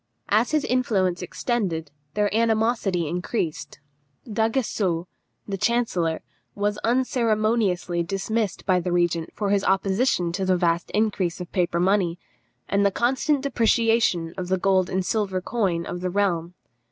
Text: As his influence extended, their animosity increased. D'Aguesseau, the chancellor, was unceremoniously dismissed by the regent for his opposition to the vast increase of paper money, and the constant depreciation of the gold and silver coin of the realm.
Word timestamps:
As 0.29 0.49
his 0.49 0.63
influence 0.65 1.21
extended, 1.21 1.91
their 2.15 2.35
animosity 2.35 3.07
increased. 3.07 3.79
D'Aguesseau, 4.25 5.05
the 5.47 5.59
chancellor, 5.59 6.23
was 6.55 6.79
unceremoniously 6.79 8.01
dismissed 8.01 8.65
by 8.65 8.79
the 8.79 8.91
regent 8.91 9.29
for 9.35 9.51
his 9.51 9.63
opposition 9.63 10.31
to 10.31 10.43
the 10.43 10.57
vast 10.57 10.89
increase 10.89 11.39
of 11.39 11.51
paper 11.51 11.79
money, 11.79 12.17
and 12.67 12.83
the 12.83 12.89
constant 12.89 13.41
depreciation 13.43 14.33
of 14.39 14.47
the 14.47 14.57
gold 14.57 14.89
and 14.89 15.05
silver 15.05 15.39
coin 15.39 15.85
of 15.85 16.01
the 16.01 16.09
realm. 16.09 16.55